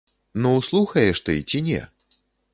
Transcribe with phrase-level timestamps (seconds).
[0.45, 1.81] Ну, слухаеш ты ці не?